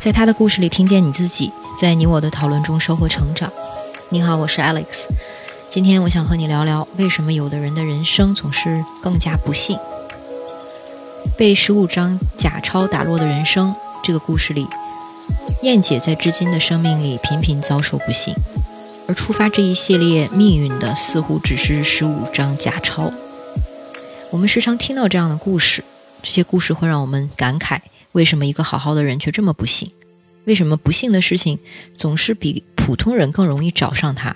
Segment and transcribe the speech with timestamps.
[0.00, 3.52] 在他的故事里听见你自己，在你我的讨论中收获成长。
[4.08, 5.04] 你好，我是 Alex。
[5.68, 9.78] 今天我想和你聊聊，为什么有的人的人生总是更加不幸。
[11.36, 14.66] 被十五张假钞打落的人生这个故事里，
[15.60, 18.34] 燕姐在至今的生命里频频遭受不幸，
[19.06, 23.12] 而触发这一系列命运的似乎只是十五张假钞。
[24.30, 25.84] 我们时常听到这样的故事，
[26.22, 27.80] 这些故事会让我们感慨：
[28.12, 29.90] 为什么一个好好的人却这么不幸？
[30.44, 31.58] 为什么不幸的事情
[31.94, 34.34] 总是比普通人更容易找上他？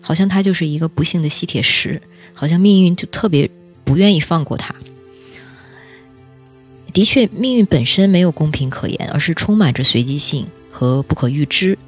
[0.00, 2.00] 好像他就是一个不幸的吸铁石，
[2.32, 3.48] 好像命运就特别
[3.84, 4.74] 不愿意放过他。
[6.92, 11.78] 的确，命运本身没有公平可言，而是充满着随机性和不可预知。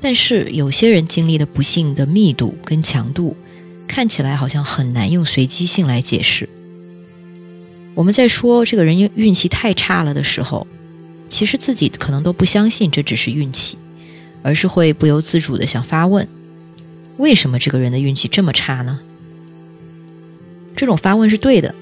[0.00, 3.36] 但是，有些人经历的不幸的密度跟强度，
[3.86, 6.48] 看起来好像很难用随机性来解释。
[8.00, 10.66] 我们在说这个人运气太差了的时候，
[11.28, 13.76] 其实自己可能都不相信这只是运气，
[14.42, 16.26] 而是会不由自主的想发问：
[17.18, 19.00] 为什么这个人的运气这么差呢？
[20.74, 21.74] 这种发问是对的。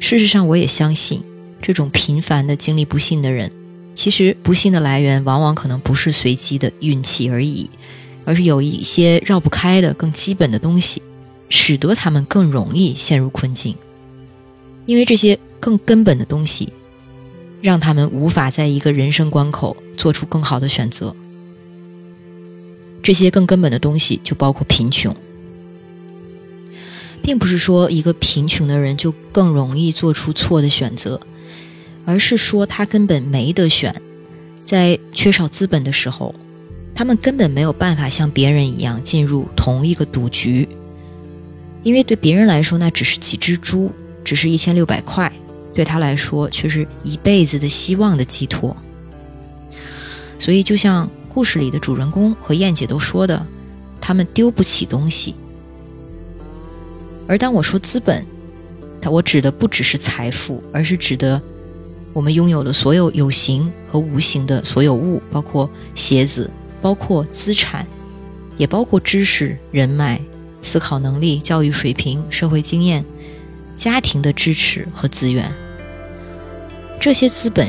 [0.00, 1.22] 事实上，我也相信，
[1.60, 3.52] 这种频繁的经历不幸的人，
[3.94, 7.68] 其实不幸的来源往往可能不是随机的运气而已，
[8.24, 11.02] 而是有一些绕不开的更基本的东西，
[11.50, 13.76] 使得他们更容易陷入困境。
[14.86, 16.72] 因为这些更根本的东西，
[17.60, 21.14] 让他们无法在一个人生关口做出更好的选择。
[23.02, 25.14] 这些更根本的东西就包括贫穷，
[27.20, 31.20] 并不是说一个贫穷的人就更容易做出错的选择，
[32.04, 33.94] 而是说他根本没得选。
[34.64, 36.32] 在缺少资本的时候，
[36.94, 40.68] 他们根本没有办法像别人一样进入同一个赌局，
[41.82, 43.92] 因为对别人来说那只是几只猪。
[44.24, 45.30] 只是一千六百块，
[45.74, 48.76] 对他来说却是一辈子的希望的寄托。
[50.38, 53.46] 所以，就像故事里的主人公和燕姐都说的，
[54.00, 55.34] 他们丢不起东西。
[57.28, 58.26] 而当我说资本，
[59.10, 61.40] 我指的不只是财富，而是指的
[62.12, 66.50] 我们拥有的所有有形和无形的所有物，包括鞋子，
[66.80, 67.86] 包括资产，
[68.56, 70.20] 也包括知识、人脉、
[70.60, 73.04] 思考能力、教育水平、社会经验。
[73.76, 75.52] 家庭的支持和资源，
[77.00, 77.68] 这些资本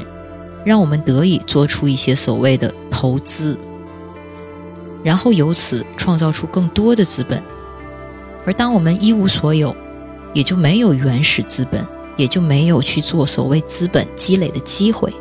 [0.64, 3.58] 让我们得以做出一些所谓的投资，
[5.04, 7.42] 然后由此创造出更多的资本。
[8.46, 9.76] 而当我们一无所有，
[10.34, 11.86] 也就没有原始资本，
[12.18, 15.12] 也就没有去做所谓资本积累的机会。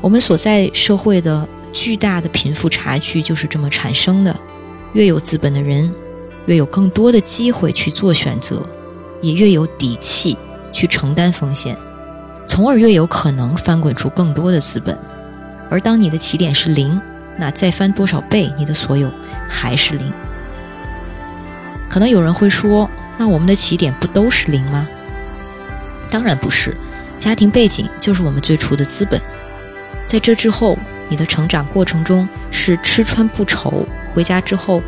[0.00, 4.34] 我们所在社会的巨大的贫富差距就是这么产生的。
[4.94, 5.92] 越有资本的人，
[6.48, 8.60] 越有更多的机会去做选择。
[9.20, 10.38] 也越有底气
[10.70, 11.76] 去承担风险，
[12.46, 14.96] 从而越有可能翻滚出更多的资本。
[15.68, 17.00] 而当你的起点是零，
[17.36, 19.10] 那再翻多少倍，你的所有
[19.48, 20.12] 还是零。
[21.88, 22.88] 可能有人会说，
[23.18, 24.86] 那我们的起点不都是零吗？
[26.08, 26.72] 当然不是，
[27.18, 29.20] 家庭背景就是我们最初的资本。
[30.06, 30.78] 在这之后，
[31.08, 33.84] 你的成长过程中是吃穿不愁，
[34.14, 34.80] 回家之后。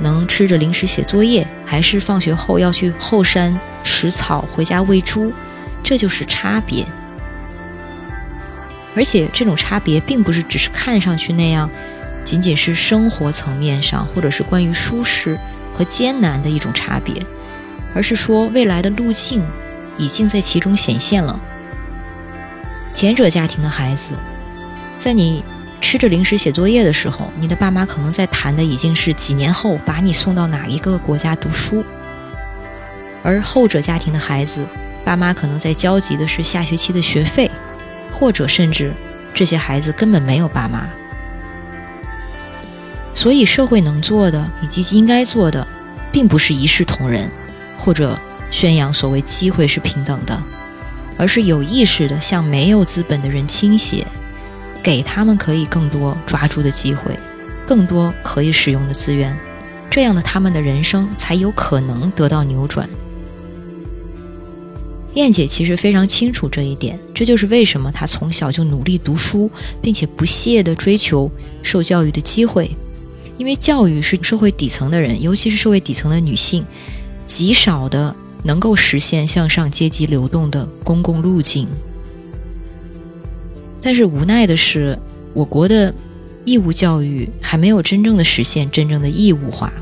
[0.00, 5.32] 能吃着零食写作业，还是放学后要去后山拾草回家喂猪，
[5.82, 6.86] 这就是差别。
[8.96, 11.70] 而且这种差别并不是只是看上去那样，
[12.24, 15.38] 仅仅是生活层面上或者是关于舒适
[15.72, 17.14] 和艰难的一种差别，
[17.94, 19.42] 而是说未来的路径
[19.96, 21.38] 已经在其中显现了。
[22.92, 24.14] 前者家庭的孩子，
[24.98, 25.44] 在你。
[25.80, 31.82] 吃着零食写作业的时候，你的爸妈可能在谈的已经是几年后把你送到哪一个国家读书；
[33.22, 34.64] 而后者家庭的孩子，
[35.04, 37.50] 爸妈可能在焦急的是下学期的学费，
[38.12, 38.92] 或者甚至
[39.34, 40.86] 这些孩子根本没有爸妈。
[43.14, 45.66] 所以，社会能做的以及应该做的，
[46.12, 47.28] 并不是一视同仁，
[47.76, 48.18] 或者
[48.50, 50.40] 宣扬所谓机会是平等的，
[51.16, 54.06] 而是有意识的向没有资本的人倾斜。
[54.82, 57.18] 给他们可以更多抓住的机会，
[57.66, 59.36] 更多可以使用的资源，
[59.90, 62.88] 这样的他们的人生才有可能得到扭转。
[65.14, 69.50] 燕姐其实非常清楚这一点，这就是为什么她从小就努力读书，
[69.82, 71.30] 并且不懈地追求
[71.62, 72.70] 受教育的机会，
[73.36, 76.64] 因为教育是社会底层的人，尤其是社会底层的女性，
[77.26, 81.66] 极少的能够实现向上阶级流动的公共路径。
[83.80, 84.98] 但是无奈的是，
[85.32, 85.92] 我国的
[86.44, 89.72] 义务教育还没有真正的实现真正的义务化。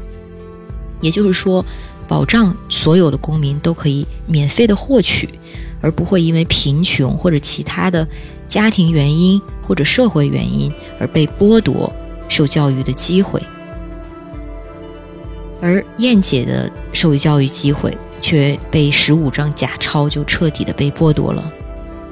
[1.00, 1.65] 也就是说，
[2.09, 5.29] 保障所有的公民都可以免费的获取，
[5.81, 8.06] 而不会因为贫穷或者其他的
[8.49, 11.93] 家庭原因或者社会原因而被剥夺
[12.29, 13.41] 受教育的机会。
[15.61, 21.53] 而燕姐的受教育机会却被十五张假钞就彻底的被剥夺了，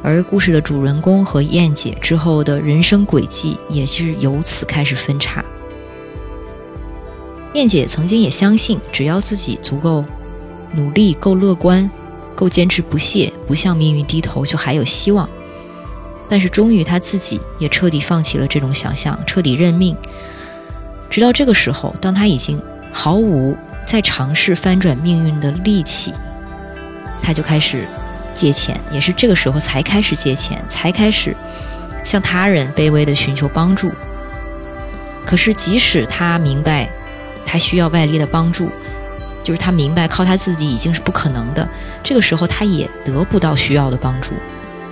[0.06, 5.44] 而故事的主人公和燕姐之后的人生轨迹也是由此开始分叉。
[7.54, 10.04] 燕姐曾经也相信，只要自己足够
[10.74, 11.90] 努力、够乐观、
[12.36, 15.28] 够坚持不懈，不向命运低头，就还有希望。
[16.28, 19.96] 但是终于她自己也彻底放弃了这种想象，彻底认命。
[21.10, 22.62] 直到这个时候，当她已经。
[22.92, 23.54] 毫无
[23.84, 26.14] 再尝试翻转命运的力气，
[27.20, 27.84] 她就开始
[28.36, 31.34] 借钱，也是这个时候才开始借钱，才开始
[32.04, 33.90] 向他人卑微的寻求帮助。
[35.24, 36.88] 可是，即使他明白
[37.44, 38.70] 他需要外力的帮助，
[39.42, 41.68] 就是他明白靠他自己已经是不可能的，
[42.04, 44.32] 这个时候他也得不到需要的帮助，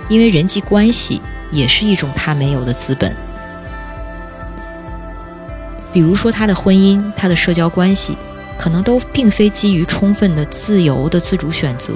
[0.09, 1.21] 因为人际关系
[1.51, 3.15] 也是一种他没有的资本。
[5.93, 8.17] 比如说，他的婚姻、他的社交关系，
[8.57, 11.93] 可能都并非基于充分的自由的自主选择，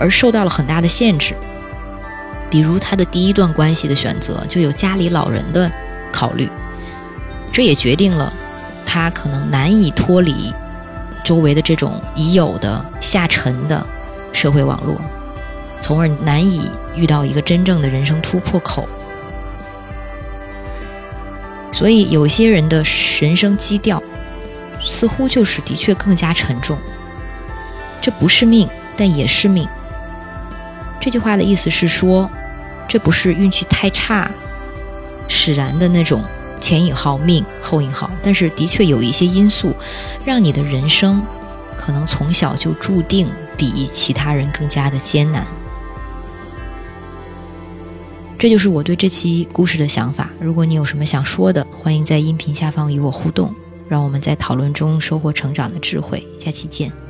[0.00, 1.34] 而受到了很大的限制。
[2.50, 5.70] 比如他的第一段关系的选择，就有家里老人的
[6.10, 6.48] 考虑，
[7.52, 8.32] 这也决定了
[8.84, 10.52] 他可能难以脱离
[11.22, 13.86] 周围的这种已有的下沉的
[14.32, 15.00] 社会网络，
[15.80, 18.88] 从而难以遇到一个真正的人生突破口。
[21.70, 22.82] 所以，有些人的
[23.20, 24.02] 人生基调，
[24.80, 26.76] 似乎就是的确更加沉重。
[28.00, 29.68] 这不是命，但也是命。
[31.00, 32.30] 这句话的意思是说，
[32.86, 34.30] 这不是运气太差
[35.26, 36.22] 使然的那种
[36.60, 39.74] 前引号命后引号，但是的确有一些因素，
[40.24, 41.22] 让你的人生
[41.78, 43.26] 可能从小就注定
[43.56, 45.46] 比其他人更加的艰难。
[48.38, 50.30] 这就是我对这期故事的想法。
[50.40, 53.54] 如果你有什么想说的，欢迎在音频下方与我互动，
[53.88, 56.26] 让我们在讨论中收获成长的智慧。
[56.38, 57.09] 下期见。